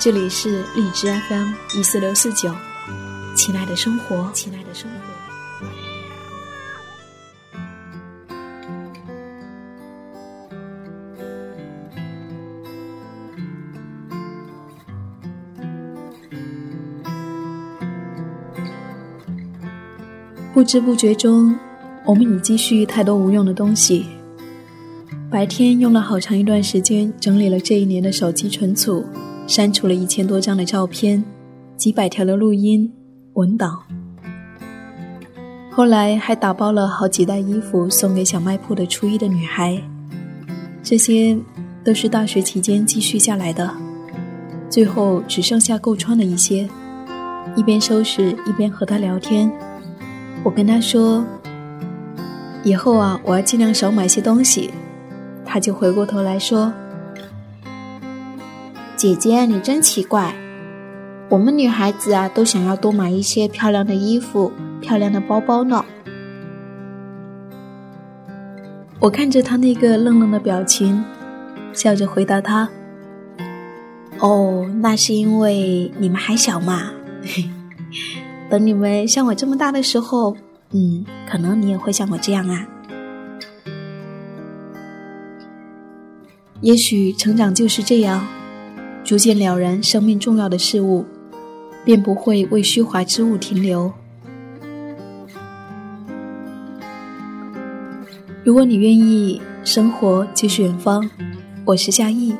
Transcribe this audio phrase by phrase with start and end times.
[0.00, 2.54] 这里是荔枝 FM 一四六四九，
[3.34, 4.96] 亲爱的生活，亲爱的生活。
[20.52, 21.58] 不知不觉中，
[22.04, 24.04] 我们已积蓄太多无用的东西。
[25.30, 29.02] 白天用了好长一段时间整理了这一年的手机存储。
[29.46, 31.22] 删除了一千多张的照片，
[31.76, 32.90] 几百条的录音
[33.34, 33.82] 文档。
[35.70, 39.80] 后来还打包了好几袋衣服送给小卖铺的初一的女孩，
[40.82, 41.36] 这些
[41.84, 43.70] 都是大学期间积蓄下来的，
[44.70, 46.68] 最后只剩下够穿的一些。
[47.56, 49.50] 一边收拾一边和她聊天，
[50.42, 51.24] 我跟她说
[52.64, 54.70] ：“以后啊，我要尽量少买些东西。”
[55.44, 56.72] 她就回过头来说。
[58.96, 60.34] 姐姐，你真奇怪。
[61.28, 65.84] 我们女孩子啊，都想要多买一些漂亮的衣服、漂亮的包包呢。
[69.00, 71.04] 我看着她那个愣愣的表情，
[71.72, 72.68] 笑着回答她
[74.20, 76.92] ：“哦，那是因为你们还小嘛。
[78.48, 80.36] 等你们像我这么大的时候，
[80.70, 82.66] 嗯，可能你也会像我这样啊。
[86.60, 88.24] 也许成长就是这样。”
[89.04, 91.04] 逐渐了然生命重要的事物，
[91.84, 93.92] 便不会为虚华之物停留。
[98.42, 101.08] 如果你愿意，生活就是远方。
[101.66, 102.34] 我是夏意，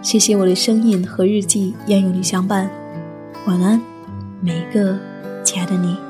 [0.00, 2.70] 谢谢我的声音和日记愿有你相伴。
[3.46, 3.80] 晚安，
[4.40, 4.96] 每一个
[5.42, 6.07] 亲爱的你。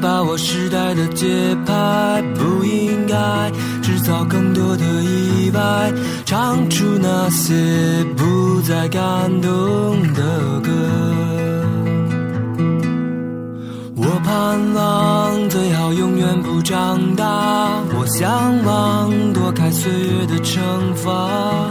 [0.00, 3.50] 把握时代的节拍不应该
[3.82, 5.92] 制造更多的意外，
[6.24, 7.54] 唱出那些
[8.16, 9.50] 不再感动
[10.12, 10.70] 的歌。
[13.96, 20.58] 我盼望最好永远不长大，我向往躲开岁月的惩
[20.94, 21.70] 罚。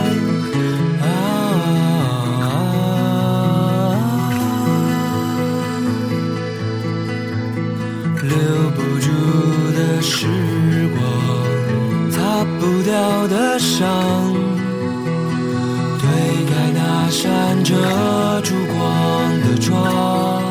[10.01, 10.25] 时
[10.95, 10.99] 光
[12.09, 14.33] 擦不掉的伤，
[15.99, 16.09] 推
[16.49, 17.75] 开那扇遮
[18.41, 20.41] 住光的窗。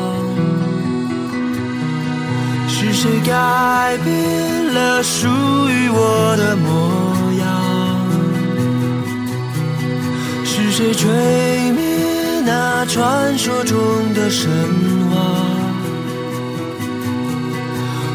[2.67, 6.69] 是谁改变了属于我的模
[7.39, 7.45] 样？
[10.45, 11.11] 是谁吹
[11.73, 13.77] 灭那传说中
[14.13, 14.49] 的神
[15.11, 15.50] 话？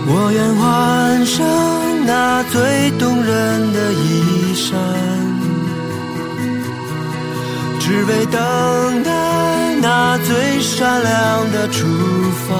[0.08, 1.44] 我愿换上
[2.06, 4.78] 那最动人的衣衫，
[7.80, 11.86] 只为等待那最闪亮的出
[12.48, 12.54] 发。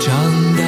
[0.00, 0.08] 长
[0.58, 0.62] 大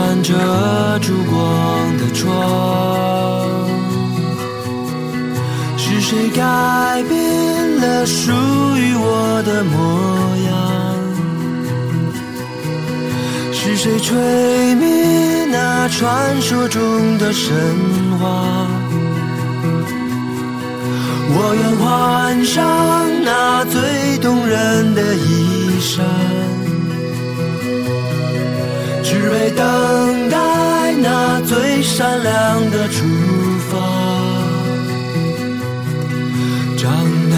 [0.00, 0.32] 看着
[1.00, 2.32] 烛光的窗，
[5.76, 8.32] 是谁改变了属
[8.78, 9.76] 于我的模
[10.48, 10.52] 样？
[13.52, 17.52] 是谁吹灭那传说中的神
[18.18, 18.66] 话？
[21.32, 22.56] 我愿换上
[23.22, 26.00] 那最动人的衣裳。
[29.02, 29.66] 只为等
[31.82, 33.04] 善良的出
[33.70, 33.78] 发，
[36.76, 36.90] 长
[37.30, 37.36] 大，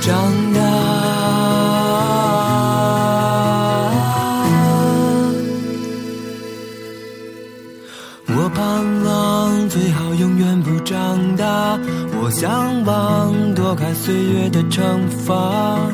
[0.00, 0.08] 长
[0.54, 0.60] 大。
[8.30, 8.60] 我盼
[9.04, 11.78] 望最好永远不长大。
[12.20, 15.90] 我向往躲开岁月的惩罚，